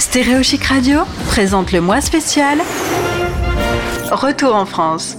Stéréo 0.00 0.42
Chic 0.42 0.64
Radio 0.64 1.00
présente 1.26 1.72
le 1.72 1.82
mois 1.82 2.00
spécial 2.00 2.58
Retour 4.10 4.54
en 4.54 4.64
France. 4.64 5.18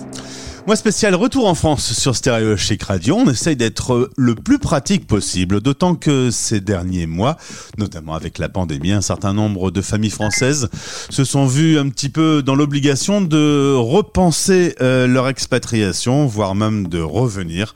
Moi 0.72 0.78
spécial 0.78 1.16
retour 1.16 1.48
en 1.48 1.54
France 1.54 1.92
sur 1.92 2.16
Stéréo 2.16 2.56
Chic 2.56 2.82
Radio. 2.84 3.18
On 3.18 3.30
essaye 3.30 3.58
d'être 3.58 4.10
le 4.16 4.36
plus 4.36 4.58
pratique 4.58 5.06
possible, 5.06 5.60
d'autant 5.60 5.96
que 5.96 6.32
ces 6.32 6.62
derniers 6.62 7.08
mois, 7.08 7.36
notamment 7.78 8.14
avec 8.14 8.38
la 8.38 8.48
pandémie, 8.48 8.94
un 8.94 9.02
certain 9.02 9.34
nombre 9.34 9.70
de 9.70 9.82
familles 9.82 10.12
françaises 10.12 10.70
se 11.10 11.26
sont 11.26 11.46
vues 11.46 11.78
un 11.78 11.90
petit 11.90 12.08
peu 12.08 12.42
dans 12.42 12.56
l'obligation 12.56 13.20
de 13.20 13.76
repenser 13.76 14.74
euh, 14.80 15.08
leur 15.08 15.28
expatriation, 15.28 16.26
voire 16.26 16.56
même 16.56 16.88
de 16.88 17.02
revenir 17.02 17.76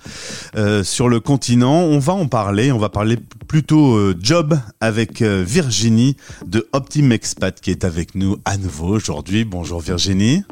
euh, 0.55 0.82
sur 0.82 1.09
le 1.09 1.20
continent. 1.20 1.82
On 1.82 2.00
va 2.00 2.14
en 2.14 2.27
parler, 2.27 2.71
on 2.71 2.80
va 2.80 2.88
parler 2.88 3.18
plutôt 3.50 3.98
euh, 3.98 4.16
job 4.18 4.57
avec 4.80 5.21
Virginie 5.21 6.16
de 6.48 6.66
Optim 6.71 7.12
Expat 7.12 7.60
qui 7.60 7.71
est 7.71 7.84
avec 7.84 8.16
nous 8.16 8.38
à 8.46 8.56
nouveau 8.56 8.88
aujourd'hui. 8.88 9.43
Bonjour 9.43 9.82
Virginie. 9.82 10.46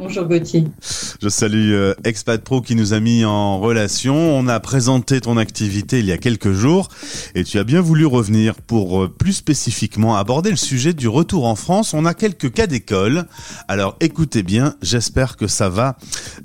Bonjour 0.00 0.24
Gauthier. 0.24 0.64
Je 1.20 1.28
salue 1.28 1.74
euh, 1.74 1.94
Expat 2.04 2.42
Pro 2.42 2.62
qui 2.62 2.74
nous 2.74 2.94
a 2.94 3.00
mis 3.00 3.26
en 3.26 3.60
relation. 3.60 4.14
On 4.16 4.48
a 4.48 4.58
présenté 4.58 5.20
ton 5.20 5.36
activité 5.36 5.98
il 5.98 6.06
y 6.06 6.12
a 6.12 6.16
quelques 6.16 6.52
jours 6.52 6.88
et 7.34 7.44
tu 7.44 7.58
as 7.58 7.64
bien 7.64 7.82
voulu 7.82 8.06
revenir 8.06 8.54
pour 8.54 9.02
euh, 9.02 9.08
plus 9.08 9.34
spécifiquement 9.34 10.16
aborder 10.16 10.48
le 10.48 10.56
sujet 10.56 10.94
du 10.94 11.06
retour 11.06 11.46
en 11.46 11.54
France. 11.54 11.92
On 11.92 12.06
a 12.06 12.14
quelques 12.14 12.50
cas 12.50 12.66
d'école. 12.66 13.26
Alors 13.68 13.96
écoutez 14.00 14.42
bien, 14.42 14.74
j'espère 14.80 15.36
que 15.36 15.46
ça 15.46 15.68
va 15.68 15.98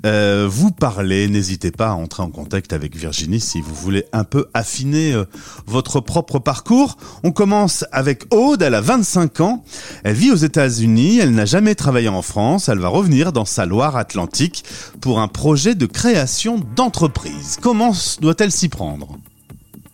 euh, 0.04 0.46
vous 0.46 0.70
parler. 0.70 1.26
N'hésitez 1.26 1.70
pas 1.70 1.88
à 1.88 1.94
entrer 1.94 2.22
en 2.22 2.30
contact 2.30 2.74
avec 2.74 2.94
Virginie 2.94 3.40
si 3.40 3.62
vous 3.62 3.74
voulez 3.74 4.04
un 4.12 4.24
peu 4.24 4.48
affiner 4.52 5.18
votre 5.66 6.00
propre 6.00 6.38
parcours. 6.38 6.98
On 7.24 7.32
commence 7.32 7.86
avec 7.90 8.24
Aude, 8.30 8.60
elle 8.60 8.74
a 8.74 8.82
25 8.82 9.40
ans. 9.40 9.64
Elle 10.04 10.16
vit 10.16 10.30
aux 10.30 10.36
États-Unis, 10.36 11.20
elle 11.20 11.32
n'a 11.32 11.46
jamais 11.46 11.74
travaillé 11.74 12.10
en 12.10 12.20
France. 12.20 12.68
Elle 12.68 12.80
va 12.80 12.88
revenir 12.88 13.32
dans 13.32 13.45
sa 13.46 13.66
Loire-Atlantique 13.66 14.64
pour 15.00 15.20
un 15.20 15.28
projet 15.28 15.74
de 15.74 15.86
création 15.86 16.60
d'entreprise. 16.76 17.58
Comment 17.60 17.92
doit-elle 18.20 18.52
s'y 18.52 18.68
prendre? 18.68 19.18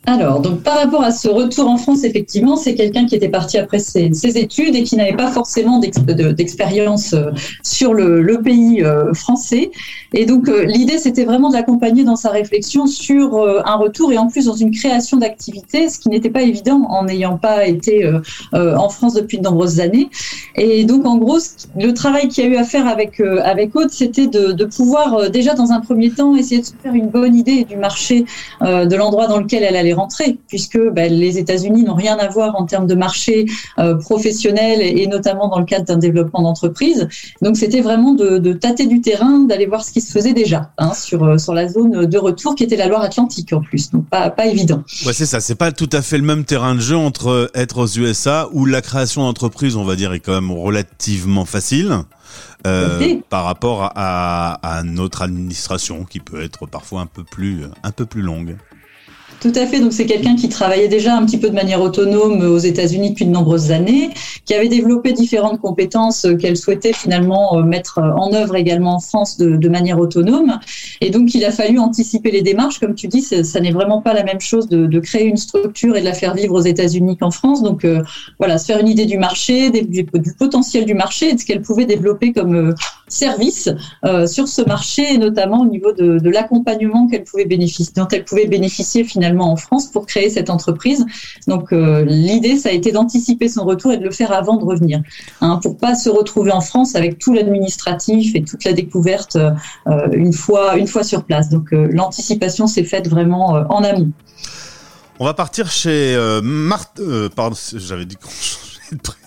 Alors, 0.06 0.40
donc 0.40 0.62
par 0.62 0.78
rapport 0.78 1.04
à 1.04 1.12
ce 1.12 1.28
retour 1.28 1.68
en 1.68 1.76
France, 1.76 2.02
effectivement, 2.02 2.56
c'est 2.56 2.74
quelqu'un 2.74 3.06
qui 3.06 3.14
était 3.14 3.28
parti 3.28 3.56
après 3.56 3.78
ses, 3.78 4.10
études 4.36 4.74
et 4.74 4.82
qui 4.82 4.96
n'avait 4.96 5.16
pas 5.16 5.30
forcément 5.30 5.78
d'expérience 5.78 7.12
euh, 7.12 7.30
sur 7.62 7.94
le, 7.94 8.40
pays 8.42 8.82
euh, 8.82 9.14
français. 9.14 9.70
Et 10.14 10.26
donc, 10.26 10.48
euh, 10.48 10.64
l'idée, 10.64 10.98
c'était 10.98 11.24
vraiment 11.24 11.48
de 11.48 11.54
l'accompagner 11.54 12.04
dans 12.04 12.16
sa 12.16 12.30
réflexion 12.30 12.86
sur 12.86 13.38
un 13.64 13.76
retour 13.76 14.12
et 14.12 14.18
en 14.18 14.28
plus 14.28 14.46
dans 14.46 14.54
une 14.54 14.70
création 14.70 15.16
d'activité, 15.16 15.88
ce 15.88 15.98
qui 15.98 16.08
n'était 16.08 16.30
pas 16.30 16.42
évident 16.42 16.86
en 16.88 17.04
n'ayant 17.04 17.38
pas 17.38 17.66
été 17.66 18.08
en 18.52 18.88
France 18.88 19.14
depuis 19.14 19.38
de 19.38 19.44
nombreuses 19.44 19.80
années. 19.80 20.08
Et 20.56 20.84
donc, 20.84 21.06
en 21.06 21.16
gros, 21.16 21.38
le 21.76 21.92
travail 21.92 22.28
qu'il 22.28 22.44
y 22.44 22.46
a 22.46 22.50
eu 22.50 22.56
à 22.56 22.64
faire 22.64 22.86
avec 22.86 23.20
avec 23.20 23.74
Aude, 23.76 23.90
c'était 23.90 24.26
de, 24.26 24.52
de, 24.52 24.64
pouvoir 24.64 25.30
déjà 25.30 25.54
dans 25.54 25.72
un 25.72 25.80
premier 25.80 26.10
temps 26.10 26.36
essayer 26.36 26.60
de 26.60 26.66
se 26.66 26.72
faire 26.82 26.94
une 26.94 27.08
bonne 27.08 27.34
idée 27.34 27.64
du 27.64 27.76
marché 27.76 28.24
de 28.60 28.94
l'endroit 28.94 29.26
dans 29.26 29.38
lequel 29.38 29.62
elle 29.62 29.76
allait 29.76 29.92
rentrer, 29.92 30.38
puisque 30.48 30.78
ben, 30.78 31.12
les 31.12 31.38
États-Unis 31.38 31.84
n'ont 31.84 31.94
rien 31.94 32.16
à 32.18 32.28
voir 32.28 32.56
en 32.56 32.66
termes 32.66 32.86
de 32.86 32.94
marché 32.94 33.46
euh, 33.78 33.94
professionnel 33.96 34.80
et, 34.82 35.06
notamment 35.06 35.48
dans 35.48 35.58
le 35.58 35.64
cadre 35.64 35.84
d'un 35.84 35.96
développement 35.96 36.42
d'entreprise. 36.42 37.08
Donc 37.40 37.56
c'était 37.56 37.80
vraiment 37.80 38.12
de, 38.12 38.52
tâter 38.52 38.86
du 38.86 39.00
terrain, 39.00 39.40
d'aller 39.40 39.66
voir 39.66 39.84
ce 39.84 39.92
qui 39.92 40.00
se 40.02 40.12
faisait 40.12 40.32
déjà 40.32 40.70
hein, 40.78 40.92
sur, 40.94 41.24
euh, 41.24 41.38
sur 41.38 41.54
la 41.54 41.68
zone 41.68 42.06
de 42.06 42.18
retour 42.18 42.54
qui 42.54 42.64
était 42.64 42.76
la 42.76 42.86
Loire-Atlantique 42.86 43.52
en 43.52 43.60
plus, 43.60 43.90
donc 43.90 44.08
pas, 44.08 44.30
pas 44.30 44.46
évident. 44.46 44.82
Ouais, 45.06 45.12
c'est 45.12 45.26
ça, 45.26 45.40
c'est 45.40 45.54
pas 45.54 45.72
tout 45.72 45.88
à 45.92 46.02
fait 46.02 46.18
le 46.18 46.24
même 46.24 46.44
terrain 46.44 46.74
de 46.74 46.80
jeu 46.80 46.96
entre 46.96 47.28
euh, 47.28 47.50
être 47.54 47.78
aux 47.78 47.98
USA 47.98 48.48
où 48.52 48.66
la 48.66 48.82
création 48.82 49.22
d'entreprise, 49.22 49.76
on 49.76 49.84
va 49.84 49.96
dire, 49.96 50.12
est 50.12 50.20
quand 50.20 50.34
même 50.34 50.52
relativement 50.52 51.44
facile. 51.44 51.98
par 53.28 53.44
rapport 53.44 53.90
à, 53.94 54.54
à, 54.62 54.82
notre 54.82 55.22
administration 55.22 56.04
qui 56.04 56.20
peut 56.20 56.42
être 56.42 56.66
parfois 56.66 57.00
un 57.00 57.06
peu 57.06 57.24
plus 57.24 57.64
un 57.82 57.90
peu 57.90 58.06
plus 58.06 58.22
longue. 58.22 58.56
Tout 59.42 59.52
à 59.56 59.66
fait. 59.66 59.80
Donc 59.80 59.92
c'est 59.92 60.06
quelqu'un 60.06 60.36
qui 60.36 60.48
travaillait 60.48 60.86
déjà 60.86 61.16
un 61.16 61.26
petit 61.26 61.36
peu 61.36 61.50
de 61.50 61.54
manière 61.54 61.82
autonome 61.82 62.42
aux 62.42 62.58
États-Unis 62.58 63.10
depuis 63.10 63.24
de 63.24 63.32
nombreuses 63.32 63.72
années, 63.72 64.10
qui 64.44 64.54
avait 64.54 64.68
développé 64.68 65.12
différentes 65.12 65.60
compétences 65.60 66.28
qu'elle 66.38 66.56
souhaitait 66.56 66.92
finalement 66.92 67.58
euh, 67.58 67.64
mettre 67.64 67.98
en 67.98 68.32
œuvre 68.32 68.54
également 68.54 68.94
en 68.94 69.00
France 69.00 69.38
de, 69.38 69.68
manière 69.68 69.98
autonome. 69.98 70.60
Et 71.00 71.10
donc 71.10 71.34
il 71.34 71.44
a 71.44 71.50
fallu 71.50 71.80
anticiper 71.80 72.30
les 72.30 72.42
démarches. 72.42 72.78
Comme 72.78 72.94
tu 72.94 73.08
dis, 73.08 73.20
ça, 73.22 73.58
n'est 73.58 73.72
vraiment 73.72 74.00
pas 74.00 74.14
la 74.14 74.22
même 74.22 74.40
chose 74.40 74.68
de, 74.68 75.00
créer 75.00 75.24
une 75.24 75.36
structure 75.36 75.96
et 75.96 76.00
de 76.00 76.04
la 76.04 76.12
faire 76.12 76.34
vivre 76.34 76.54
aux 76.54 76.60
États-Unis 76.60 77.16
qu'en 77.16 77.32
France. 77.32 77.64
Donc 77.64 77.84
euh, 77.84 78.00
voilà, 78.38 78.58
se 78.58 78.66
faire 78.66 78.78
une 78.78 78.86
idée 78.86 79.06
du 79.06 79.18
marché, 79.18 79.70
du, 79.70 80.04
potentiel 80.38 80.84
du 80.84 80.94
marché 80.94 81.30
et 81.30 81.34
de 81.34 81.40
ce 81.40 81.44
qu'elle 81.44 81.62
pouvait 81.62 81.86
développer 81.86 82.32
comme 82.32 82.54
euh, 82.54 82.74
service 83.08 83.68
sur 84.26 84.48
ce 84.48 84.62
marché, 84.62 85.14
et 85.14 85.18
notamment 85.18 85.62
au 85.62 85.66
niveau 85.66 85.92
de, 85.92 86.18
de 86.18 86.30
l'accompagnement 86.30 87.08
qu'elle 87.08 87.24
pouvait 87.24 87.44
bénéficier, 87.44 87.92
dont 87.96 88.08
elle 88.08 88.24
pouvait 88.24 88.46
bénéficier 88.46 89.04
finalement 89.04 89.31
en 89.40 89.56
France 89.56 89.86
pour 89.86 90.06
créer 90.06 90.30
cette 90.30 90.50
entreprise. 90.50 91.04
Donc 91.46 91.72
euh, 91.72 92.04
l'idée, 92.04 92.56
ça 92.56 92.68
a 92.68 92.72
été 92.72 92.92
d'anticiper 92.92 93.48
son 93.48 93.64
retour 93.64 93.92
et 93.92 93.98
de 93.98 94.04
le 94.04 94.10
faire 94.10 94.32
avant 94.32 94.56
de 94.56 94.64
revenir, 94.64 95.02
hein, 95.40 95.58
pour 95.62 95.76
pas 95.76 95.94
se 95.94 96.10
retrouver 96.10 96.52
en 96.52 96.60
France 96.60 96.94
avec 96.94 97.18
tout 97.18 97.32
l'administratif 97.32 98.34
et 98.34 98.42
toute 98.42 98.64
la 98.64 98.72
découverte 98.72 99.36
euh, 99.36 99.52
une 100.12 100.32
fois 100.32 100.76
une 100.76 100.86
fois 100.86 101.04
sur 101.04 101.24
place. 101.24 101.48
Donc 101.48 101.72
euh, 101.72 101.88
l'anticipation 101.90 102.66
s'est 102.66 102.84
faite 102.84 103.08
vraiment 103.08 103.50
en 103.68 103.84
amont. 103.84 104.10
On 105.18 105.24
va 105.24 105.34
partir 105.34 105.70
chez 105.70 106.16
Marthe. 106.42 107.00
pardon, 107.36 107.56
j'avais 107.74 108.04
dit 108.04 108.16
qu'on 108.16 108.30
changeait 108.30 108.96
de 108.96 109.00
prénom. 109.00 109.18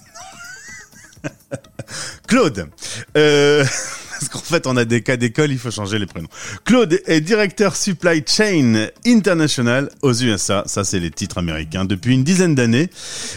Claude. 2.27 2.67
parce 4.28 4.41
qu'en 4.41 4.47
fait, 4.47 4.68
on 4.68 4.75
a 4.78 4.86
des 4.86 5.02
cas 5.02 5.18
d'école, 5.18 5.52
il 5.52 5.59
faut 5.59 5.72
changer 5.72 6.00
les 6.00 6.06
prénoms. 6.06 6.28
Claude 6.63 7.00
est 7.06 7.22
directeur 7.22 7.75
Supply 7.75 8.24
Chain 8.25 8.88
International 9.06 9.90
aux 10.02 10.13
USA. 10.13 10.63
Ça, 10.66 10.84
c'est 10.84 11.00
les 11.00 11.12
titres 11.12 11.38
américains. 11.38 11.86
Depuis 11.86 12.13
une 12.13 12.24
dizaine 12.24 12.56
d'années, 12.56 12.90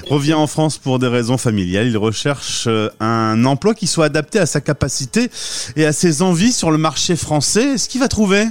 revient 0.08 0.34
en 0.34 0.46
France 0.46 0.78
pour 0.78 0.98
des 0.98 1.08
raisons 1.08 1.38
familiales. 1.38 1.88
Il 1.88 1.98
recherche 1.98 2.64
euh, 2.68 2.88
un 3.00 3.44
emploi 3.44 3.74
qui 3.74 3.86
soit 3.86 4.06
adapté 4.06 4.38
à 4.38 4.46
sa 4.46 4.60
capacité 4.60 5.30
et 5.76 5.84
à 5.84 5.92
ses 5.92 6.22
envies 6.22 6.52
sur 6.52 6.70
le 6.70 6.78
marché 6.78 7.16
français. 7.16 7.74
Est-ce 7.74 7.88
qu'il 7.88 8.00
va 8.00 8.08
trouver? 8.08 8.46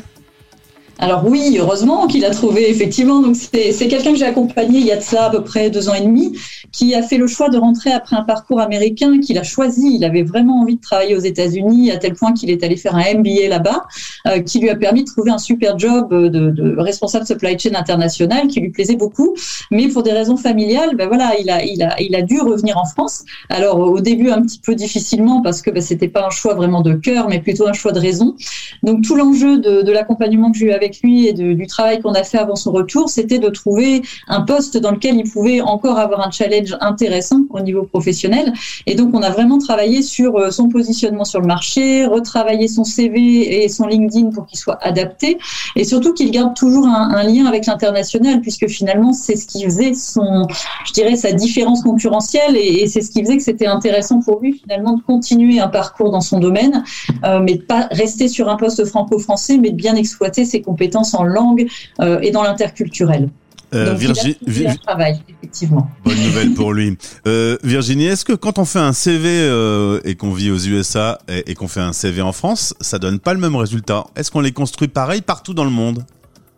Alors 0.99 1.23
oui, 1.27 1.57
heureusement 1.59 2.07
qu'il 2.07 2.25
a 2.25 2.31
trouvé 2.31 2.69
effectivement. 2.69 3.21
Donc 3.21 3.35
c'est 3.35 3.87
quelqu'un 3.87 4.13
que 4.13 4.17
j'ai 4.17 4.25
accompagné 4.25 4.79
il 4.79 4.85
y 4.85 4.91
a 4.91 4.97
de 4.97 5.01
ça 5.01 5.25
à 5.25 5.29
peu 5.29 5.43
près 5.43 5.69
deux 5.69 5.89
ans 5.89 5.93
et 5.93 6.01
demi, 6.01 6.35
qui 6.71 6.95
a 6.95 7.03
fait 7.03 7.17
le 7.17 7.27
choix 7.27 7.49
de 7.49 7.57
rentrer 7.57 7.91
après 7.91 8.15
un 8.15 8.23
parcours 8.23 8.59
américain 8.59 9.19
qu'il 9.19 9.37
a 9.37 9.43
choisi. 9.43 9.95
Il 9.95 10.03
avait 10.03 10.23
vraiment 10.23 10.61
envie 10.61 10.75
de 10.75 10.81
travailler 10.81 11.15
aux 11.15 11.19
États-Unis 11.19 11.91
à 11.91 11.97
tel 11.97 12.15
point 12.15 12.33
qu'il 12.33 12.49
est 12.49 12.63
allé 12.63 12.77
faire 12.77 12.95
un 12.95 13.13
MBA 13.13 13.47
là-bas, 13.47 13.85
euh, 14.27 14.39
qui 14.39 14.59
lui 14.59 14.69
a 14.69 14.75
permis 14.75 15.03
de 15.03 15.09
trouver 15.09 15.29
un 15.29 15.37
super 15.37 15.77
job 15.77 16.09
de, 16.11 16.29
de, 16.29 16.75
responsable 16.79 17.25
supply 17.25 17.59
chain 17.59 17.75
international 17.75 18.47
qui 18.47 18.59
lui 18.59 18.69
plaisait 18.69 18.95
beaucoup. 18.95 19.35
Mais 19.69 19.89
pour 19.89 20.01
des 20.01 20.13
raisons 20.13 20.37
familiales, 20.37 20.95
ben 20.95 21.07
voilà, 21.07 21.33
il 21.39 21.49
a 21.51 21.63
il 21.63 21.83
a 21.83 21.95
il 22.01 22.15
a 22.15 22.23
dû 22.23 22.41
revenir 22.41 22.77
en 22.77 22.85
France. 22.85 23.23
Alors 23.49 23.79
au 23.79 23.99
début 23.99 24.31
un 24.31 24.41
petit 24.41 24.59
peu 24.59 24.73
difficilement 24.73 25.41
parce 25.41 25.61
que 25.61 25.69
ben, 25.69 25.81
c'était 25.81 26.07
pas 26.07 26.25
un 26.25 26.31
choix 26.31 26.55
vraiment 26.55 26.81
de 26.81 26.93
cœur, 26.93 27.29
mais 27.29 27.39
plutôt 27.39 27.67
un 27.67 27.73
choix 27.73 27.91
de 27.91 27.99
raison. 27.99 28.35
Donc 28.81 29.03
tout 29.03 29.15
l'enjeu 29.15 29.59
de, 29.59 29.83
de 29.83 29.91
l'accompagnement 29.91 30.51
que 30.51 30.57
j'ai 30.57 30.67
eu 30.67 30.71
lui 31.01 31.27
et 31.27 31.33
du 31.33 31.67
travail 31.67 32.01
qu'on 32.01 32.13
a 32.13 32.23
fait 32.23 32.37
avant 32.37 32.55
son 32.55 32.71
retour, 32.71 33.09
c'était 33.09 33.39
de 33.39 33.49
trouver 33.49 34.01
un 34.27 34.41
poste 34.41 34.77
dans 34.77 34.91
lequel 34.91 35.15
il 35.15 35.29
pouvait 35.29 35.61
encore 35.61 35.97
avoir 35.97 36.25
un 36.25 36.31
challenge 36.31 36.75
intéressant 36.81 37.41
au 37.49 37.59
niveau 37.59 37.83
professionnel. 37.83 38.53
Et 38.85 38.95
donc, 38.95 39.13
on 39.13 39.21
a 39.21 39.29
vraiment 39.29 39.57
travaillé 39.57 40.01
sur 40.01 40.37
euh, 40.37 40.51
son 40.51 40.69
positionnement 40.69 41.25
sur 41.25 41.41
le 41.41 41.47
marché, 41.47 42.05
retravaillé 42.05 42.67
son 42.67 42.83
CV 42.83 43.63
et 43.63 43.69
son 43.69 43.85
LinkedIn 43.85 44.29
pour 44.31 44.45
qu'il 44.45 44.57
soit 44.57 44.77
adapté, 44.81 45.37
et 45.75 45.83
surtout 45.83 46.13
qu'il 46.13 46.31
garde 46.31 46.55
toujours 46.55 46.87
un, 46.87 47.23
lien 47.23 47.45
avec 47.45 47.65
l'international, 47.65 48.41
puisque 48.41 48.67
finalement, 48.67 49.11
c'est 49.13 49.35
ce 49.35 49.47
qui 49.47 49.63
faisait 49.63 49.93
son, 49.93 50.47
je 50.85 50.93
dirais, 50.93 51.15
sa 51.15 51.31
différence 51.31 51.81
concurrentielle, 51.83 52.55
et, 52.55 52.87
c'est 52.87 53.01
ce 53.01 53.11
qui 53.11 53.21
faisait 53.21 53.37
que 53.37 53.43
c'était 53.43 53.67
intéressant 53.67 54.21
pour 54.21 54.39
lui 54.39 54.53
finalement 54.53 54.93
de 54.93 55.01
continuer 55.01 55.59
un 55.59 55.67
parcours 55.67 56.11
dans 56.11 56.21
son 56.21 56.39
domaine, 56.39 56.83
euh, 57.25 57.39
mais 57.39 57.55
de 57.55 57.61
pas 57.61 57.87
rester 57.91 58.27
sur 58.27 58.49
un 58.49 58.55
poste 58.55 58.85
franco-français, 58.85 59.57
mais 59.57 59.71
de 59.71 59.75
bien 59.75 59.95
exploiter 59.95 60.45
ses 60.45 60.61
compétences 60.61 60.76
compétences 60.77 61.15
en 61.15 61.23
langue 61.23 61.67
euh, 62.01 62.19
et 62.21 62.29
dans 62.29 62.43
l'interculturel. 62.43 63.29
Euh, 63.73 63.95
Virginie, 63.95 64.37
travail, 64.81 65.19
effectivement. 65.27 65.89
Bonne 66.05 66.23
nouvelle 66.23 66.53
pour 66.53 66.71
lui. 66.71 66.97
Euh, 67.27 67.57
Virginie, 67.63 68.05
est-ce 68.05 68.23
que 68.23 68.31
quand 68.31 68.59
on 68.59 68.65
fait 68.65 68.79
un 68.79 68.93
CV 68.93 69.27
euh, 69.27 69.99
et 70.05 70.15
qu'on 70.15 70.31
vit 70.31 70.51
aux 70.51 70.57
USA 70.57 71.19
et, 71.27 71.53
qu'on 71.53 71.67
fait 71.67 71.81
un 71.81 71.91
CV 71.91 72.21
en 72.21 72.31
France, 72.31 72.73
ça 72.79 72.97
donne 72.97 73.19
pas 73.19 73.33
le 73.33 73.41
même 73.41 73.57
résultat? 73.57 74.05
Est-ce 74.15 74.31
qu'on 74.31 74.39
les 74.39 74.53
construit 74.53 74.87
pareil 74.87 75.21
partout 75.21 75.53
dans 75.53 75.65
le 75.65 75.69
monde? 75.69 76.05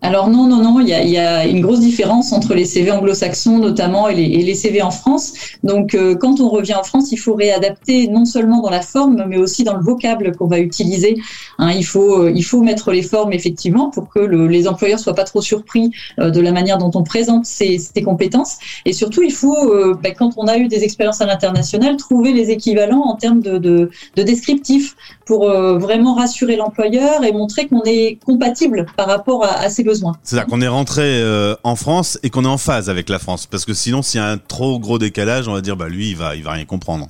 Alors 0.01 0.29
non, 0.29 0.47
non, 0.47 0.63
non, 0.63 0.79
il 0.79 0.87
y 0.87 1.17
a, 1.17 1.45
une 1.45 1.59
grosse 1.59 1.81
différence 1.81 2.31
entre 2.31 2.53
les 2.53 2.63
CV 2.63 2.89
anglo-saxons 2.91 3.57
notamment 3.59 4.07
et 4.07 4.15
les, 4.15 4.55
CV 4.55 4.81
en 4.81 4.91
France. 4.91 5.33
Donc 5.63 5.93
euh, 5.93 6.15
quand 6.15 6.39
on 6.39 6.49
revient 6.49 6.75
en 6.75 6.83
France, 6.83 7.11
il 7.11 7.17
faut 7.17 7.33
réadapter 7.33 8.07
non 8.07 8.23
seulement 8.25 8.61
dans 8.61 8.69
la 8.69 8.81
forme, 8.81 9.25
mais 9.27 9.37
aussi 9.37 9.63
dans 9.63 9.75
le 9.75 9.83
vocable 9.83 10.35
qu'on 10.37 10.47
va 10.47 10.59
utiliser. 10.59 11.17
Hein, 11.57 11.71
il, 11.73 11.83
faut, 11.83 12.23
euh, 12.23 12.31
il 12.33 12.43
faut 12.43 12.61
mettre 12.61 12.91
les 12.91 13.01
formes 13.01 13.33
effectivement 13.33 13.89
pour 13.89 14.09
que 14.09 14.19
les 14.19 14.67
employeurs 14.67 14.99
soient 14.99 15.15
pas 15.15 15.25
trop 15.25 15.41
surpris 15.41 15.91
euh, 16.19 16.29
de 16.29 16.39
la 16.39 16.53
manière 16.53 16.77
dont 16.77 16.91
on 16.95 17.03
présente 17.03 17.45
ces, 17.45 17.79
compétences. 18.03 18.57
Et 18.85 18.93
surtout, 18.93 19.21
il 19.21 19.33
faut, 19.33 19.73
ben, 20.01 20.13
quand 20.17 20.31
on 20.37 20.47
a 20.47 20.57
eu 20.57 20.69
des 20.69 20.85
expériences 20.85 21.19
à 21.19 21.25
l'international, 21.25 21.97
trouver 21.97 22.31
les 22.31 22.49
équivalents 22.49 23.03
en 23.03 23.15
termes 23.15 23.41
de, 23.41 23.57
de, 23.57 23.89
de 24.15 24.23
descriptifs 24.23 24.95
pour 25.29 25.45
vraiment 25.77 26.15
rassurer 26.15 26.55
l'employeur 26.55 27.23
et 27.23 27.31
montrer 27.31 27.67
qu'on 27.67 27.83
est 27.83 28.17
compatible 28.25 28.87
par 28.97 29.07
rapport 29.07 29.45
à, 29.45 29.59
à 29.59 29.69
ses 29.69 29.83
c'est-à-dire 30.23 30.47
qu'on 30.47 30.61
est 30.61 30.67
rentré 30.67 31.21
euh, 31.21 31.55
en 31.63 31.75
France 31.75 32.19
et 32.23 32.29
qu'on 32.29 32.45
est 32.45 32.49
en 32.49 32.57
phase 32.57 32.89
avec 32.89 33.09
la 33.09 33.19
France. 33.19 33.45
Parce 33.45 33.65
que 33.65 33.73
sinon, 33.73 34.01
s'il 34.01 34.19
y 34.19 34.23
a 34.23 34.27
un 34.27 34.37
trop 34.37 34.79
gros 34.79 34.99
décalage, 34.99 35.47
on 35.47 35.53
va 35.53 35.61
dire, 35.61 35.75
bah 35.75 35.89
lui, 35.89 36.09
il 36.09 36.15
va, 36.15 36.35
il 36.35 36.43
va 36.43 36.51
rien 36.51 36.65
comprendre. 36.65 37.07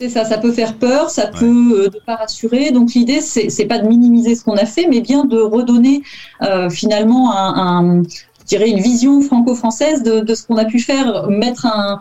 C'est 0.00 0.08
ça, 0.08 0.24
ça 0.24 0.38
peut 0.38 0.52
faire 0.52 0.74
peur, 0.76 1.10
ça 1.10 1.26
peut 1.26 1.44
ne 1.44 1.86
euh, 1.86 1.90
pas 2.06 2.16
rassurer. 2.16 2.70
Donc 2.70 2.94
l'idée, 2.94 3.20
c'est 3.20 3.66
pas 3.66 3.78
de 3.78 3.88
minimiser 3.88 4.36
ce 4.36 4.44
qu'on 4.44 4.56
a 4.56 4.64
fait, 4.64 4.86
mais 4.88 5.00
bien 5.00 5.24
de 5.24 5.38
redonner 5.38 6.02
euh, 6.42 6.70
finalement 6.70 7.36
un, 7.36 8.02
je 8.04 8.44
dirais 8.46 8.70
une 8.70 8.80
vision 8.80 9.20
franco-française 9.20 10.04
de, 10.04 10.20
de, 10.20 10.34
ce 10.34 10.46
qu'on 10.46 10.56
a 10.56 10.64
pu 10.64 10.78
faire, 10.78 11.28
mettre 11.28 11.66
un, 11.66 12.00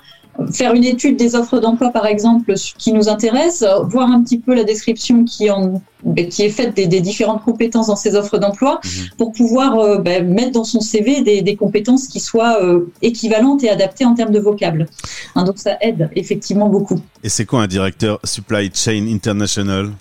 faire 0.52 0.74
une 0.74 0.84
étude 0.84 1.18
des 1.18 1.36
offres 1.36 1.60
d'emploi, 1.60 1.90
par 1.90 2.06
exemple, 2.06 2.54
qui 2.78 2.94
nous 2.94 3.10
intéresse, 3.10 3.66
voir 3.86 4.10
un 4.10 4.22
petit 4.24 4.40
peu 4.40 4.54
la 4.54 4.64
description 4.64 5.24
qui, 5.24 5.50
en, 5.50 5.82
ben, 6.04 6.30
qui 6.30 6.44
est 6.44 6.50
faite 6.50 6.76
des, 6.76 7.02
différentes 7.02 7.44
compétences 7.44 7.88
dans 7.88 7.96
ces 7.96 8.16
offres 8.16 8.38
d'emploi, 8.38 8.80
mhm. 8.84 8.92
pour 9.18 9.32
pouvoir 9.32 9.80
euh, 9.80 9.98
ben, 9.98 10.28
mettre 10.28 10.52
dans 10.52 10.64
son 10.64 10.80
CV 10.80 11.22
des, 11.42 11.56
compétences 11.56 12.08
qui 12.08 12.20
soient 12.20 12.62
euh, 12.62 12.92
équivalentes 13.02 13.64
et 13.64 13.70
adaptées 13.70 14.06
en 14.06 14.14
termes 14.14 14.32
de 14.32 14.40
vocable. 14.40 14.88
Hein, 15.36 15.44
donc 15.44 15.58
ça 15.58 15.78
aide 15.82 16.10
effectivement 16.16 16.70
beaucoup. 16.70 17.00
Et 17.24 17.30
c'est 17.30 17.46
quoi 17.46 17.64
un 17.64 17.68
directeur 17.68 18.20
Supply 18.24 18.70
Chain 18.74 19.08
International? 19.08 19.92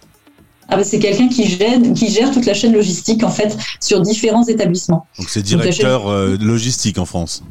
Ah 0.68 0.76
ben 0.76 0.84
c'est 0.84 0.98
quelqu'un 0.98 1.28
qui 1.28 1.46
gère, 1.46 1.78
qui 1.94 2.10
gère 2.10 2.32
toute 2.32 2.44
la 2.44 2.54
chaîne 2.54 2.72
logistique 2.72 3.22
en 3.22 3.30
fait 3.30 3.56
sur 3.80 4.00
différents 4.00 4.44
établissements. 4.44 5.06
Donc 5.18 5.28
c'est 5.28 5.42
directeur 5.42 6.08
euh, 6.08 6.36
logistique 6.40 6.98
en 6.98 7.04
France? 7.04 7.44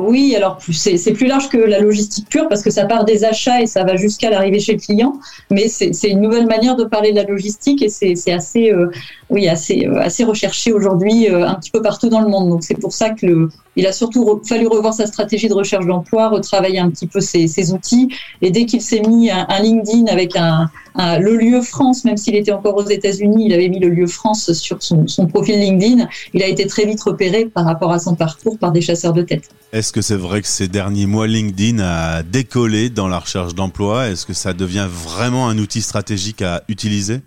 Oui, 0.00 0.34
alors 0.36 0.58
c'est 0.72 1.12
plus 1.12 1.26
large 1.26 1.48
que 1.48 1.58
la 1.58 1.80
logistique 1.80 2.28
pure 2.28 2.48
parce 2.48 2.62
que 2.62 2.70
ça 2.70 2.84
part 2.86 3.04
des 3.04 3.24
achats 3.24 3.62
et 3.62 3.66
ça 3.66 3.84
va 3.84 3.96
jusqu'à 3.96 4.30
l'arrivée 4.30 4.60
chez 4.60 4.72
le 4.72 4.78
client. 4.78 5.18
Mais 5.50 5.68
c'est 5.68 6.08
une 6.08 6.20
nouvelle 6.20 6.46
manière 6.46 6.76
de 6.76 6.84
parler 6.84 7.10
de 7.12 7.16
la 7.16 7.24
logistique 7.24 7.82
et 7.82 7.88
c'est 7.88 8.32
assez, 8.32 8.72
euh, 8.72 8.90
oui, 9.28 9.48
assez, 9.48 9.86
euh, 9.86 10.00
assez 10.00 10.24
recherché 10.24 10.72
aujourd'hui 10.72 11.28
euh, 11.28 11.46
un 11.46 11.54
petit 11.54 11.70
peu 11.70 11.82
partout 11.82 12.08
dans 12.08 12.20
le 12.20 12.28
monde. 12.28 12.48
Donc 12.48 12.64
c'est 12.64 12.78
pour 12.78 12.92
ça 12.92 13.10
que 13.10 13.26
le, 13.26 13.48
il 13.80 13.86
a 13.86 13.92
surtout 13.92 14.40
fallu 14.46 14.66
revoir 14.66 14.92
sa 14.92 15.06
stratégie 15.06 15.48
de 15.48 15.54
recherche 15.54 15.86
d'emploi, 15.86 16.28
retravailler 16.28 16.78
un 16.78 16.90
petit 16.90 17.06
peu 17.06 17.20
ses, 17.20 17.72
outils. 17.72 18.08
Et 18.42 18.50
dès 18.50 18.66
qu'il 18.66 18.82
s'est 18.82 19.00
mis 19.00 19.30
un, 19.30 19.46
LinkedIn 19.62 20.04
avec 20.06 20.34
le 20.34 21.36
lieu 21.36 21.62
France, 21.62 22.04
même 22.04 22.18
s'il 22.18 22.36
était 22.36 22.52
encore 22.52 22.76
aux 22.76 22.86
États-Unis, 22.86 23.46
il 23.46 23.54
avait 23.54 23.70
mis 23.70 23.78
le 23.78 23.88
lieu 23.88 24.06
France 24.06 24.52
sur 24.52 24.82
son, 24.82 25.06
son 25.06 25.26
profil 25.26 25.58
LinkedIn. 25.58 26.06
Il 26.34 26.42
a 26.42 26.46
été 26.46 26.66
très 26.66 26.84
vite 26.84 27.02
repéré 27.02 27.46
par 27.46 27.64
rapport 27.64 27.90
à 27.90 27.98
son 27.98 28.14
parcours 28.14 28.58
par 28.58 28.70
des 28.70 28.82
chasseurs 28.82 29.14
de 29.14 29.22
tête. 29.22 29.48
Est-ce 29.72 29.92
que 29.92 30.02
c'est 30.02 30.16
vrai 30.16 30.42
que 30.42 30.48
ces 30.48 30.68
derniers 30.68 31.06
mois, 31.06 31.26
LinkedIn 31.26 31.78
a 31.78 32.22
décollé 32.22 32.90
dans 32.90 33.08
la 33.08 33.18
recherche 33.18 33.54
d'emploi? 33.54 34.08
Est-ce 34.08 34.26
que 34.26 34.34
ça 34.34 34.52
devient 34.52 34.88
vraiment 34.90 35.48
un 35.48 35.56
outil 35.56 35.80
stratégique 35.80 36.42
à 36.42 36.64
utiliser? 36.68 37.20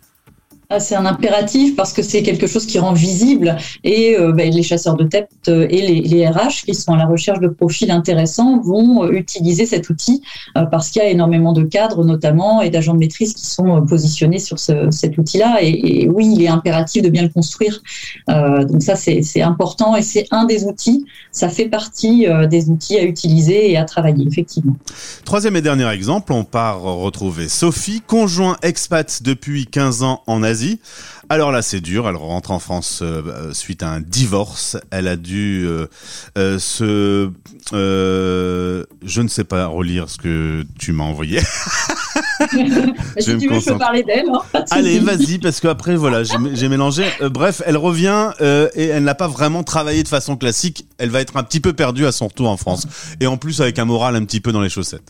Ah, 0.69 0.80
c'est 0.80 0.95
un 0.95 1.06
impératif 1.06 1.75
parce 1.75 1.92
que 1.94 2.01
c'est 2.01 2.24
quelque 2.24 2.48
chose 2.48 2.65
qui 2.65 2.80
rend 2.80 2.94
visible 2.94 3.57
et 3.83 4.18
euh, 4.18 4.31
ben, 4.31 4.51
les 4.51 4.63
chasseurs 4.63 4.95
de 4.95 5.04
tête 5.04 5.30
euh, 5.50 5.68
et 5.69 6.01
les, 6.01 6.27
RH 6.27 6.65
qui 6.65 6.74
sont 6.74 6.94
à 6.94 6.98
la 6.98 7.06
recherche 7.06 7.39
de 7.42 7.50
profils 7.50 7.92
intéressants 7.92 8.62
vont 8.62 9.04
euh, 9.04 9.12
utiliser 9.12 9.65
cet 9.65 9.89
outil 9.89 10.21
parce 10.71 10.89
qu'il 10.89 11.01
y 11.01 11.06
a 11.06 11.10
énormément 11.10 11.51
de 11.51 11.63
cadres 11.63 12.06
notamment 12.06 12.62
et 12.62 12.69
d'agents 12.69 12.94
de 12.94 13.00
maîtrise 13.00 13.33
qui 13.33 13.45
sont 13.45 13.86
positionnés 13.86 14.39
sur 14.39 14.57
cet 14.57 15.18
outil-là 15.18 15.57
et, 15.62 16.07
oui, 16.10 16.33
il 16.36 16.42
est 16.42 16.48
impératif 16.48 17.04
de 17.04 17.09
bien 17.09 17.24
le 17.24 17.30
construire. 17.30 17.81
donc 18.27 18.81
ça, 18.81 18.95
c'est 18.95 19.42
important 19.42 19.95
et 19.95 20.01
c'est 20.01 20.27
un 20.31 20.45
des 20.45 20.66
outils. 20.66 21.06
Ça 21.31 21.50
fait 21.50 21.68
partie 21.68 22.27
des 22.50 22.69
outils 22.69 22.98
à 22.98 23.04
utiliser 23.04 23.71
et 23.71 23.77
à 23.77 23.86
travailler, 23.86 24.25
effectivement. 24.27 24.75
Troisième 25.25 25.56
et 25.56 25.62
dernier 25.62 25.89
exemple, 25.89 26.31
on 26.33 26.44
part 26.44 26.81
retrouver 26.81 27.50
Sophie, 27.50 28.01
conjoint 28.06 28.57
expat 28.62 29.21
depuis 29.24 29.66
15 29.66 30.04
ans 30.04 30.21
en 30.27 30.44
Asie 30.44 30.53
alors 31.30 31.52
là, 31.52 31.62
c'est 31.62 31.82
dur. 31.82 32.08
Elle 32.08 32.16
rentre 32.16 32.52
en 32.52 32.60
France 32.60 33.00
euh, 33.02 33.22
euh, 33.26 33.54
suite 33.54 33.84
à 33.84 33.90
un 33.90 34.02
divorce. 34.02 34.78
Elle 34.92 35.08
a 35.08 35.16
dû 35.16 35.68
euh, 35.68 36.60
se... 36.60 37.30
je 37.72 39.22
ne 39.22 39.28
sais 39.28 39.44
pas 39.44 39.66
relire 39.66 40.10
ce 40.10 40.18
que 40.18 40.64
tu 40.78 40.92
m'as 40.92 41.06
envoyé. 41.06 41.40
je 42.40 43.22
si 43.22 43.38
tu 43.38 43.48
veux, 43.48 43.60
je 43.60 43.72
peux 43.72 43.78
parler 43.78 44.04
d'elle. 44.04 44.26
Hein, 44.30 44.64
Allez, 44.72 45.00
vas-y, 45.02 45.40
parce 45.40 45.60
qu'après, 45.60 45.96
voilà, 45.96 46.24
j'ai 46.24 46.70
mélangé. 46.70 47.06
bref, 47.32 47.62
elle 47.66 47.78
revient 47.78 48.32
et 48.76 48.86
elle 48.88 49.04
n'a 49.04 49.16
pas 49.16 49.28
vraiment 49.28 49.64
travaillé 49.64 50.04
de 50.04 50.08
façon 50.08 50.36
classique. 50.36 50.86
Elle 50.98 51.10
va 51.10 51.22
être 51.22 51.38
un 51.38 51.44
petit 51.44 51.60
peu 51.60 51.74
perdue 51.74 52.06
à 52.06 52.12
son 52.12 52.28
retour 52.28 52.50
en 52.50 52.58
France. 52.58 52.86
Et 53.20 53.28
en 53.28 53.38
plus, 53.38 53.62
avec 53.62 53.80
un 53.80 53.86
moral 53.86 54.16
un 54.16 54.26
petit 54.26 54.42
peu 54.42 54.52
dans 54.52 54.62
les 54.62 54.70
chaussettes. 54.70 55.10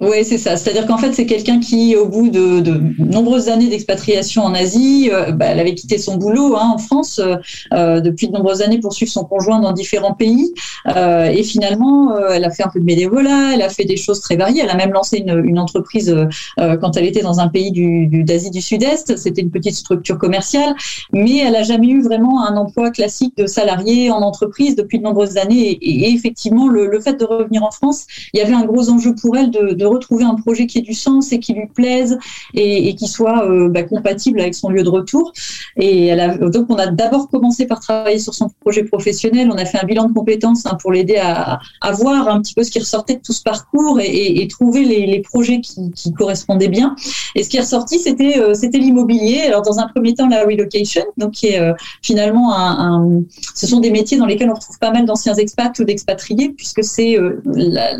Oui, 0.00 0.24
c'est 0.24 0.36
ça. 0.36 0.56
C'est-à-dire 0.56 0.86
qu'en 0.86 0.98
fait, 0.98 1.12
c'est 1.14 1.24
quelqu'un 1.24 1.58
qui, 1.58 1.96
au 1.96 2.06
bout 2.06 2.28
de, 2.28 2.60
de 2.60 2.80
nombreuses 2.98 3.48
années 3.48 3.68
d'expatriation 3.68 4.42
en 4.42 4.52
Asie, 4.52 5.08
euh, 5.10 5.32
bah, 5.32 5.46
elle 5.46 5.58
avait 5.58 5.74
quitté 5.74 5.96
son 5.96 6.16
boulot 6.16 6.54
hein, 6.56 6.72
en 6.74 6.78
France 6.78 7.18
euh, 7.18 7.36
euh, 7.72 8.00
depuis 8.00 8.28
de 8.28 8.32
nombreuses 8.32 8.60
années 8.60 8.78
pour 8.78 8.92
suivre 8.92 9.10
son 9.10 9.24
conjoint 9.24 9.58
dans 9.58 9.72
différents 9.72 10.12
pays. 10.12 10.52
Euh, 10.94 11.26
et 11.26 11.42
finalement, 11.42 12.14
elle 12.28 12.44
a 12.44 12.50
fait 12.50 12.62
un 12.62 12.68
peu 12.68 12.78
de 12.78 12.84
bénévolat, 12.84 13.54
elle 13.54 13.62
a 13.62 13.70
fait 13.70 13.84
des 13.84 13.96
choses 13.96 14.20
très 14.20 14.36
variées. 14.36 14.60
Elle 14.62 14.70
a 14.70 14.76
même 14.76 14.92
lancé 14.92 15.18
une, 15.18 15.42
une 15.44 15.58
entreprise 15.58 16.14
quand 16.58 16.96
elle 16.96 17.06
était 17.06 17.22
dans 17.22 17.40
un 17.40 17.48
pays 17.48 17.70
du, 17.70 18.06
d'Asie 18.22 18.50
du 18.50 18.60
Sud-Est. 18.60 19.16
C'était 19.16 19.40
une 19.40 19.50
petite 19.50 19.76
structure 19.76 20.18
commerciale, 20.18 20.74
mais 21.12 21.38
elle 21.38 21.56
a 21.56 21.62
jamais 21.62 21.88
eu 21.88 22.02
vraiment 22.02 22.46
un 22.46 22.56
emploi 22.56 22.90
classique 22.90 23.34
de 23.36 23.46
salarié 23.46 24.10
en 24.10 24.20
entreprise 24.20 24.76
depuis 24.76 24.98
de 24.98 25.04
nombreuses 25.04 25.38
années. 25.38 25.70
Et, 25.70 26.06
et 26.06 26.12
effectivement, 26.12 26.68
le, 26.68 26.86
le, 26.86 27.00
fait 27.00 27.14
de 27.14 27.24
revenir 27.24 27.62
en 27.62 27.70
France, 27.70 28.06
il 28.34 28.38
y 28.38 28.42
avait 28.42 28.52
un 28.54 28.64
gros 28.64 28.90
enjeu 28.90 29.14
pour 29.14 29.36
elle 29.36 29.50
de, 29.50 29.72
de 29.72 29.85
retrouver 29.86 30.24
un 30.24 30.34
projet 30.34 30.66
qui 30.66 30.78
ait 30.78 30.82
du 30.82 30.94
sens 30.94 31.32
et 31.32 31.38
qui 31.38 31.52
lui 31.52 31.66
plaise 31.66 32.18
et, 32.54 32.94
qui 32.94 33.08
soit 33.08 33.44
euh, 33.44 33.68
bah, 33.68 33.82
compatible 33.82 34.40
avec 34.40 34.54
son 34.54 34.68
lieu 34.68 34.82
de 34.82 34.88
retour. 34.88 35.32
Et 35.76 36.14
donc, 36.40 36.66
on 36.68 36.76
a 36.76 36.86
d'abord 36.86 37.28
commencé 37.28 37.66
par 37.66 37.80
travailler 37.80 38.18
sur 38.18 38.34
son 38.34 38.48
projet 38.60 38.84
professionnel. 38.84 39.50
On 39.52 39.56
a 39.56 39.64
fait 39.64 39.78
un 39.78 39.86
bilan 39.86 40.06
de 40.06 40.12
compétences 40.12 40.66
hein, 40.66 40.76
pour 40.80 40.92
l'aider 40.92 41.16
à, 41.16 41.58
voir 41.92 42.28
un 42.28 42.40
petit 42.40 42.54
peu 42.54 42.62
ce 42.62 42.70
qui 42.70 42.78
ressortait 42.78 43.14
de 43.14 43.20
tout 43.20 43.32
ce 43.32 43.42
parcours 43.42 44.00
et, 44.00 44.46
trouver 44.48 44.84
les, 44.84 45.20
projets 45.20 45.60
qui, 45.60 46.12
correspondaient 46.12 46.68
bien. 46.68 46.94
Et 47.34 47.42
ce 47.42 47.48
qui 47.48 47.56
est 47.56 47.60
ressorti, 47.60 47.98
c'était 47.98 48.38
euh, 48.38 48.54
c'était 48.54 48.78
l'immobilier. 48.78 49.42
Alors, 49.42 49.62
dans 49.62 49.78
un 49.78 49.88
premier 49.88 50.14
temps, 50.14 50.28
la 50.28 50.44
relocation, 50.44 51.04
donc 51.16 51.32
qui 51.32 51.48
est 51.48 51.60
euh, 51.60 51.72
finalement 52.02 52.54
un, 52.54 52.94
un, 52.94 53.22
ce 53.54 53.66
sont 53.66 53.80
des 53.80 53.90
métiers 53.90 54.18
dans 54.18 54.26
lesquels 54.26 54.50
on 54.50 54.54
retrouve 54.54 54.78
pas 54.78 54.92
mal 54.92 55.04
d'anciens 55.04 55.34
expats 55.34 55.78
ou 55.78 55.84
d'expatriés, 55.84 56.50
puisque 56.56 56.84
c'est 56.84 57.16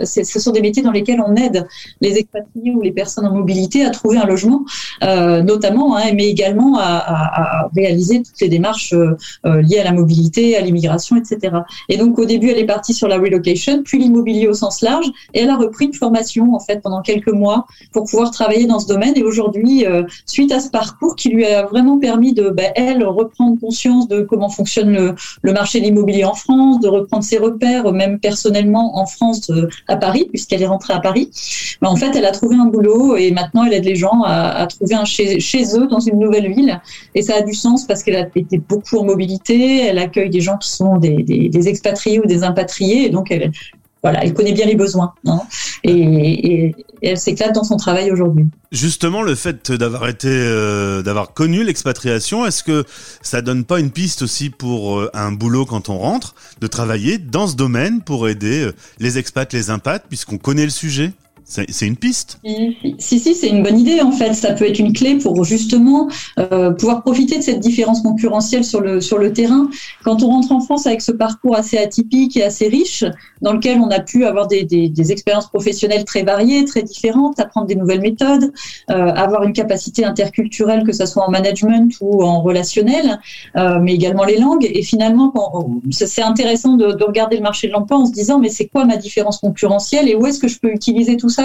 ce 0.05 0.41
sont 0.41 0.53
des 0.53 0.61
métiers 0.61 0.83
dans 0.83 0.93
lesquels 0.93 1.21
on 1.21 1.35
aide 1.37 1.67
les 2.01 2.19
expatriés 2.19 2.73
ou 2.73 2.81
les 2.81 2.93
personnes 2.93 3.27
en 3.27 3.33
mobilité 3.33 3.85
à 3.85 3.91
trouver 3.91 4.19
un 4.19 4.27
logement, 4.27 4.65
euh, 5.03 5.43
notamment, 5.43 5.97
hein, 5.97 6.13
mais 6.15 6.29
également 6.29 6.79
à, 6.79 7.69
réaliser 7.75 8.23
toutes 8.23 8.41
les 8.41 8.49
démarches 8.49 8.93
euh, 8.93 9.17
euh, 9.45 9.63
liées 9.63 9.79
à 9.79 9.85
la 9.85 9.93
mobilité, 9.93 10.57
à 10.57 10.61
l'immigration, 10.61 11.17
etc. 11.17 11.57
Et 11.89 11.97
donc 11.97 12.19
au 12.19 12.25
début, 12.25 12.51
elle 12.51 12.59
est 12.59 12.67
partie 12.67 12.95
sur 12.95 13.09
la 13.09 13.19
relocation, 13.19 13.83
puis 13.83 13.99
l'immobilier 13.99 14.49
au 14.49 14.55
sens 14.55 14.83
large, 14.83 15.07
et 15.35 15.41
elle 15.41 15.51
a 15.51 15.57
repris 15.57 15.87
une 15.87 15.95
formation 15.95 16.55
en 16.55 16.61
fait 16.61 16.81
pendant 16.81 17.03
quelques 17.03 17.33
mois 17.33 17.67
pour 17.93 18.05
pouvoir 18.05 18.31
travailler 18.31 18.67
dans 18.67 18.79
ce 18.79 18.87
domaine. 18.87 19.15
Et 19.17 19.23
aujourd'hui, 19.23 19.85
suite 20.27 20.53
à 20.53 20.61
ce 20.61 20.71
parcours 20.71 21.17
qui 21.17 21.29
lui 21.29 21.45
a 21.45 21.65
vraiment 21.67 21.99
permis 21.99 22.33
de, 22.33 22.51
bah, 22.51 22.71
elle, 22.75 23.05
reprendre 23.05 23.59
conscience 23.61 24.09
de 24.09 24.23
comment 24.23 24.49
fonctionne 24.49 24.93
le, 24.93 25.15
le 25.43 25.53
marché 25.53 25.81
de 25.81 25.85
l'immobilier 25.85 26.25
en 26.25 26.35
France, 26.35 26.81
de 26.81 26.89
reprendre 26.89 27.25
ses 27.25 27.39
repères, 27.39 27.93
même 27.93 28.19
personnellement 28.19 28.99
en 28.99 29.07
France, 29.07 29.51
à 29.89 29.97
Paris, 29.97 30.27
puisqu'elle 30.29 30.63
est 30.63 30.67
rentrée 30.67 30.93
à 30.93 31.01
Paris, 31.01 31.31
mais 31.83 31.89
en 31.89 31.97
fait, 31.97 32.15
elle 32.15 32.25
a 32.25 32.33
trouvé 32.33 32.57
un 32.57 32.67
boulot 32.67 33.17
et 33.17 33.31
maintenant 33.31 33.65
elle 33.65 33.73
aide 33.73 33.85
les 33.85 33.97
gens 33.97 34.23
à, 34.25 34.67
trouver 34.67 34.95
un 34.95 35.05
chez, 35.05 35.39
eux 35.75 35.87
dans 35.87 36.01
une 36.01 36.19
nouvelle 36.19 36.53
ville. 36.53 36.81
Et 37.15 37.23
ça 37.23 37.37
a 37.37 37.43
du 37.43 37.55
sens 37.55 37.87
parce 37.87 38.03
qu'elle 38.03 38.17
a 38.17 38.29
été 38.35 38.59
beaucoup 38.59 38.99
en 38.99 39.05
mobilité. 39.05 39.87
Elle 39.87 39.99
accueille 39.99 40.31
des 40.31 40.41
gens 40.41 40.57
qui 40.59 40.71
sont 40.71 40.99
des, 40.99 41.69
expatriés 41.69 42.21
ou 42.21 42.27
des 42.27 42.43
impatriés. 42.43 43.11
Donc, 43.11 43.31
elle, 43.31 43.51
voilà, 44.03 44.23
elle 44.25 44.35
connaît 44.35 44.53
bien 44.53 44.67
les 44.67 44.77
besoins. 44.77 45.15
Hein. 45.27 45.41
et, 45.85 46.75
elle 47.03 47.19
s'éclate 47.19 47.55
dans 47.55 47.65
son 47.65 47.77
travail 47.77 48.11
aujourd'hui. 48.11 48.47
Justement, 48.73 49.23
le 49.23 49.35
fait 49.35 49.71
euh, 49.71 51.03
d'avoir 51.03 51.33
connu 51.33 51.65
l'expatriation, 51.65 52.47
est-ce 52.47 52.63
que 52.63 52.85
ça 53.23 53.43
donne 53.43 53.65
pas 53.65 53.81
une 53.81 53.91
piste 53.91 54.23
aussi 54.23 54.51
pour 54.51 54.99
euh, 54.99 55.11
un 55.15 55.33
boulot 55.33 55.67
quand 55.67 55.89
on 55.89 55.99
rentre, 55.99 56.35
de 56.61 56.67
travailler 56.67 57.19
dans 57.19 57.47
ce 57.47 57.57
domaine 57.57 58.03
pour 58.03 58.29
aider 58.29 58.65
euh, 58.65 58.73
les 58.99 59.19
expats, 59.19 59.53
les 59.53 59.71
impats, 59.71 60.01
puisqu'on 60.01 60.39
connaît 60.39 60.65
le 60.65 60.71
sujet? 60.71 61.13
C'est 61.49 61.87
une 61.87 61.97
piste. 61.97 62.41
Si, 62.99 63.21
si, 63.21 63.35
c'est 63.37 63.49
une 63.49 63.63
bonne 63.63 63.79
idée 63.79 64.01
en 64.01 64.11
fait. 64.11 64.35
Ça 64.35 64.53
peut 64.53 64.69
être 64.69 64.81
une 64.81 64.93
clé 64.93 65.15
pour 65.15 65.45
justement 65.45 66.09
euh, 66.41 66.73
pouvoir 66.73 67.03
profiter 67.03 67.39
de 67.39 67.43
cette 67.43 67.61
différence 67.61 68.03
concurrentielle 68.03 68.65
sur 68.65 68.81
le, 68.81 69.01
sur 69.01 69.19
le 69.19 69.33
terrain. 69.33 69.71
Quand 70.03 70.25
on 70.25 70.27
rentre 70.27 70.51
en 70.51 70.61
France 70.61 70.89
avec 70.89 71.03
ce 71.03 71.13
parcours 71.13 71.55
assez 71.55 71.79
atypique 71.79 72.37
et 72.37 72.43
assez 72.43 72.67
riche, 72.67 73.05
dans 73.43 73.53
lequel 73.53 73.79
on 73.79 73.91
a 73.91 74.01
pu 74.01 74.25
avoir 74.25 74.49
des, 74.49 74.65
des, 74.65 75.13
expériences 75.13 75.47
professionnelles 75.47 76.05
très 76.05 76.25
variées, 76.25 76.65
très 76.65 76.83
différentes, 76.83 77.39
apprendre 77.39 77.69
des 77.69 77.77
nouvelles 77.77 78.01
méthodes, 78.01 78.53
euh, 78.91 78.95
avoir 78.95 79.45
une 79.45 79.53
capacité 79.53 80.05
interculturelle, 80.05 80.83
que 80.83 80.93
ce 80.93 81.07
soit 81.07 81.25
en 81.25 81.31
management 81.31 81.93
ou 82.01 82.25
en 82.25 82.43
relationnel, 82.43 83.21
euh, 83.57 83.79
mais 83.81 83.95
également 83.95 84.25
les 84.25 84.39
langues. 84.39 84.69
Et 84.69 84.83
finalement, 84.83 85.33
c'est 85.93 86.23
intéressant 86.23 86.75
de, 86.75 86.91
de 86.91 87.05
regarder 87.05 87.37
le 87.37 87.43
marché 87.43 87.69
de 87.69 87.73
l'emploi 87.73 87.99
en 87.99 88.07
se 88.07 88.13
disant 88.13 88.41
mais 88.41 88.49
c'est 88.49 88.67
quoi 88.67 88.85
ma 88.85 88.97
différence 88.97 89.39
concurrentielle 89.39 90.09
et 90.09 90.17
où 90.17 90.27
est-ce 90.27 90.41
que 90.41 90.49
je 90.49 90.59
peux 90.59 90.73
utiliser 90.73 91.17
tout 91.17 91.29
ça 91.29 91.36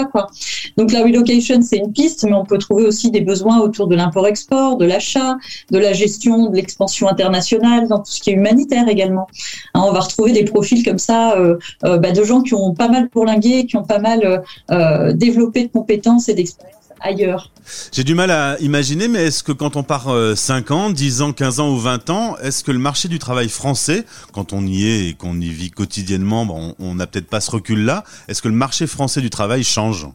Donc 0.76 0.92
la 0.92 1.02
relocation, 1.02 1.60
c'est 1.62 1.78
une 1.78 1.92
piste, 1.92 2.24
mais 2.24 2.32
on 2.32 2.44
peut 2.44 2.58
trouver 2.58 2.84
aussi 2.84 3.10
des 3.10 3.20
besoins 3.20 3.60
autour 3.60 3.88
de 3.88 3.94
l'import-export, 3.94 4.76
de 4.76 4.84
l'achat, 4.84 5.36
de 5.70 5.78
la 5.78 5.92
gestion, 5.92 6.50
de 6.50 6.56
l'expansion 6.56 7.08
internationale, 7.08 7.88
dans 7.88 7.98
tout 7.98 8.10
ce 8.10 8.20
qui 8.20 8.30
est 8.30 8.34
humanitaire 8.34 8.88
également. 8.88 9.26
Hein, 9.74 9.82
on 9.84 9.92
va 9.92 10.00
retrouver 10.00 10.32
des 10.32 10.44
profils 10.44 10.84
comme 10.84 10.98
ça 10.98 11.36
euh, 11.36 11.56
euh, 11.84 11.98
bah, 11.98 12.12
de 12.12 12.24
gens 12.24 12.42
qui 12.42 12.54
ont 12.54 12.74
pas 12.74 12.88
mal 12.88 13.08
bourlingué, 13.12 13.66
qui 13.66 13.76
ont 13.76 13.84
pas 13.84 13.98
mal 13.98 14.42
euh, 14.70 15.12
développé 15.12 15.64
de 15.64 15.68
compétences 15.68 16.28
et 16.28 16.34
d'expériences 16.34 16.81
ailleurs. 17.00 17.50
J'ai 17.92 18.04
du 18.04 18.14
mal 18.14 18.30
à 18.30 18.58
imaginer, 18.60 19.08
mais 19.08 19.26
est-ce 19.26 19.42
que 19.42 19.52
quand 19.52 19.76
on 19.76 19.82
part 19.82 20.08
5 20.34 20.70
ans, 20.70 20.90
10 20.90 21.22
ans, 21.22 21.32
15 21.32 21.60
ans 21.60 21.70
ou 21.70 21.78
20 21.78 22.10
ans, 22.10 22.36
est-ce 22.38 22.64
que 22.64 22.72
le 22.72 22.78
marché 22.78 23.08
du 23.08 23.18
travail 23.18 23.48
français, 23.48 24.04
quand 24.32 24.52
on 24.52 24.66
y 24.66 24.86
est 24.86 25.08
et 25.08 25.14
qu'on 25.14 25.40
y 25.40 25.48
vit 25.48 25.70
quotidiennement, 25.70 26.74
on 26.78 26.94
n'a 26.94 27.06
peut-être 27.06 27.28
pas 27.28 27.40
ce 27.40 27.50
recul-là, 27.52 28.04
est-ce 28.28 28.42
que 28.42 28.48
le 28.48 28.54
marché 28.54 28.86
français 28.86 29.20
du 29.20 29.30
travail 29.30 29.64
change? 29.64 30.08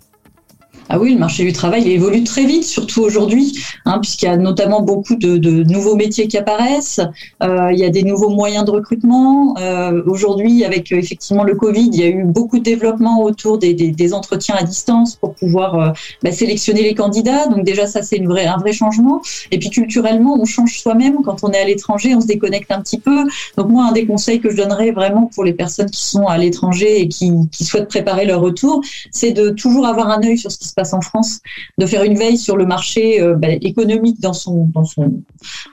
Ah 0.89 0.99
oui, 0.99 1.13
le 1.13 1.19
marché 1.19 1.43
du 1.43 1.51
travail 1.51 1.91
évolue 1.91 2.23
très 2.23 2.45
vite, 2.45 2.63
surtout 2.63 3.01
aujourd'hui, 3.01 3.59
hein, 3.85 3.99
puisqu'il 3.99 4.25
y 4.25 4.29
a 4.29 4.37
notamment 4.37 4.81
beaucoup 4.81 5.15
de, 5.15 5.37
de, 5.37 5.63
nouveaux 5.63 5.95
métiers 5.95 6.27
qui 6.27 6.37
apparaissent. 6.37 7.01
Euh, 7.43 7.71
il 7.73 7.79
y 7.79 7.83
a 7.83 7.89
des 7.89 8.03
nouveaux 8.03 8.29
moyens 8.29 8.63
de 8.63 8.71
recrutement. 8.71 9.55
Euh, 9.59 10.01
aujourd'hui, 10.05 10.63
avec 10.63 10.91
euh, 10.93 10.97
effectivement 10.97 11.43
le 11.43 11.55
Covid, 11.55 11.89
il 11.91 11.99
y 11.99 12.03
a 12.03 12.07
eu 12.07 12.23
beaucoup 12.23 12.59
de 12.59 12.63
développement 12.63 13.21
autour 13.21 13.57
des, 13.57 13.73
des, 13.73 13.91
des 13.91 14.13
entretiens 14.13 14.55
à 14.55 14.63
distance 14.63 15.17
pour 15.17 15.33
pouvoir 15.35 15.75
euh, 15.75 15.89
bah, 16.23 16.31
sélectionner 16.31 16.83
les 16.83 16.95
candidats. 16.95 17.47
Donc 17.47 17.65
déjà, 17.65 17.85
ça 17.85 18.01
c'est 18.01 18.19
vraie, 18.19 18.45
un 18.45 18.57
vrai 18.57 18.71
changement. 18.71 19.21
Et 19.51 19.59
puis 19.59 19.69
culturellement, 19.69 20.37
on 20.39 20.45
change 20.45 20.79
soi-même. 20.79 21.17
Quand 21.23 21.43
on 21.43 21.51
est 21.51 21.59
à 21.59 21.65
l'étranger, 21.65 22.15
on 22.15 22.21
se 22.21 22.27
déconnecte 22.27 22.71
un 22.71 22.81
petit 22.81 22.99
peu. 22.99 23.25
Donc 23.57 23.67
moi, 23.67 23.85
un 23.89 23.91
des 23.91 24.05
conseils 24.05 24.39
que 24.39 24.49
je 24.49 24.55
donnerais 24.55 24.91
vraiment 24.91 25.29
pour 25.35 25.43
les 25.43 25.53
personnes 25.53 25.89
qui 25.89 26.05
sont 26.05 26.27
à 26.27 26.37
l'étranger 26.37 27.01
et 27.01 27.09
qui, 27.09 27.31
qui 27.51 27.65
souhaitent 27.65 27.89
préparer 27.89 28.25
leur 28.25 28.39
retour, 28.39 28.81
c'est 29.11 29.31
de 29.31 29.49
toujours 29.49 29.85
avoir 29.85 30.09
un 30.09 30.23
œil 30.23 30.37
sur 30.37 30.49
ce 30.49 30.57
qui 30.57 30.67
se 30.67 30.76
passe 30.77 30.93
en 30.93 31.01
France, 31.01 31.41
de 31.77 31.85
faire 31.85 32.03
une 32.03 32.17
veille 32.17 32.37
sur 32.37 32.55
le 32.55 32.65
marché 32.65 33.19
euh, 33.19 33.35
bah, 33.35 33.49
économique 33.49 34.21
dans 34.21 34.31
son 34.31 34.69
dans 34.73 34.85
son 34.85 35.05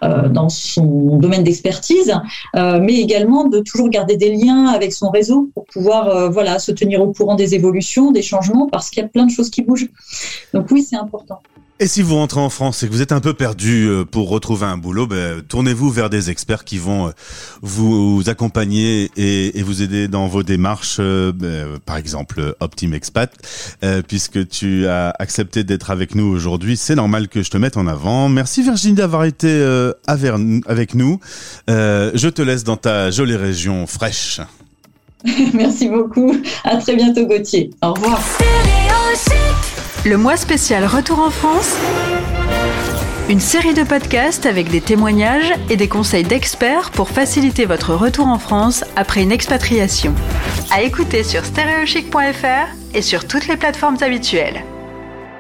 euh, 0.03 0.29
dans 0.29 0.49
son 0.49 1.19
domaine 1.19 1.45
d'expertise, 1.45 2.13
euh, 2.57 2.81
mais 2.83 2.95
également 2.95 3.47
de 3.47 3.61
toujours 3.61 3.89
garder 3.91 4.17
des 4.17 4.35
liens 4.35 4.67
avec 4.67 4.93
son 4.93 5.11
réseau 5.11 5.51
pour 5.55 5.67
pouvoir 5.67 6.31
voilà 6.31 6.59
se 6.59 6.73
tenir 6.73 7.03
au 7.03 7.13
courant 7.13 7.37
des 7.37 7.55
évolutions, 7.55 8.11
des 8.11 8.23
changements, 8.23 8.67
parce 8.67 8.89
qu'il 8.91 9.03
y 9.03 9.07
a 9.07 9.09
plein 9.09 9.27
de 9.27 9.31
choses 9.31 9.51
qui 9.51 9.63
bougent. 9.63 9.91
Donc 10.55 10.67
oui, 10.73 10.83
c'est 10.83 10.97
important. 10.97 11.41
Et 11.85 11.87
si 11.87 12.01
vous 12.01 12.15
rentrez 12.15 12.41
en 12.41 12.49
France 12.49 12.83
et 12.83 12.89
que 12.89 12.93
vous 12.95 13.03
êtes 13.03 13.13
un 13.13 13.21
peu 13.21 13.35
perdu 13.35 13.91
euh, 13.91 14.07
pour 14.07 14.31
retrouver 14.31 14.65
un 14.65 14.79
boulot, 14.79 15.07
ben, 15.07 15.43
tournez-vous 15.43 15.91
vers 15.91 16.09
des 16.09 16.31
experts 16.31 16.65
qui 16.65 16.79
vont 16.79 17.09
euh, 17.09 17.11
vous 17.61 18.23
accompagner 18.27 19.11
et, 19.19 19.63
vous 19.63 19.83
aider 19.83 20.09
dans 20.09 20.27
vos 20.27 20.43
démarches. 20.43 20.97
Euh, 20.99 21.31
ben, 21.31 21.79
par 21.85 21.99
exemple, 21.99 22.55
Optim 22.61 22.95
Expat, 22.95 23.31
puisque 24.09 24.49
tu 24.49 24.87
as 24.87 25.15
accepté 25.19 25.63
d'être 25.63 25.91
avec 25.91 26.15
nous 26.15 26.25
aujourd'hui, 26.25 26.79
c'est 26.79 26.95
normal 26.95 27.29
que 27.29 27.43
je 27.43 27.51
te 27.51 27.59
mette 27.59 27.77
en 27.77 27.87
avant. 27.87 28.31
Merci 28.31 28.63
Virginie 28.63 28.95
d'avoir 28.95 29.25
été 29.25 29.51
avec 30.07 30.95
nous. 30.95 31.21
je 31.69 32.29
te 32.31 32.41
laisse 32.41 32.65
dans 32.65 32.79
ta 32.79 33.11
jolie 33.11 33.37
région 33.37 33.87
fraîche. 33.87 34.41
Merci 35.53 35.91
beaucoup. 35.91 36.35
À 36.65 36.79
très 36.79 36.97
bientôt 36.97 37.27
Gauthier. 37.27 37.69
Au 37.83 37.93
revoir. 37.93 38.23
Le 40.07 40.19
mois 40.19 40.37
spécial 40.37 40.85
Retour 40.85 41.21
en 41.21 41.31
France. 41.31 41.79
Une 43.31 43.41
série 43.41 43.73
de 43.73 43.85
podcasts 43.85 44.45
avec 44.45 44.69
des 44.69 44.83
témoignages 44.83 45.55
et 45.71 45.77
des 45.77 45.89
conseils 45.89 46.25
d'experts 46.25 46.91
pour 46.91 47.09
faciliter 47.09 47.65
votre 47.65 47.95
retour 47.95 48.27
en 48.27 48.39
France 48.39 48.85
après 48.97 49.23
une 49.23 49.33
expatriation. 49.33 50.15
À 50.71 50.83
écouter 50.83 51.25
sur 51.25 51.43
stereochic.fr 51.47 52.69
et 52.93 53.01
sur 53.01 53.27
toutes 53.27 53.49
les 53.49 53.57
plateformes 53.57 53.97
habituelles. 54.03 54.63